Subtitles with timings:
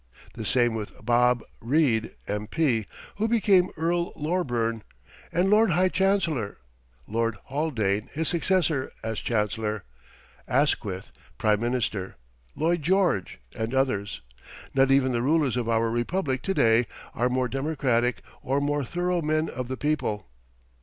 [0.33, 4.81] The same with "Bob" Reid, M.P., who became Earl Loreburn
[5.31, 6.57] and Lord High Chancellor,
[7.05, 9.83] Lord Haldane, his successor as Chancellor;
[10.47, 12.15] Asquith, Prime Minister,
[12.55, 14.21] Lloyd George, and others.
[14.73, 19.21] Not even the rulers of our Republic to day are more democratic or more thorough
[19.21, 20.27] men of the people.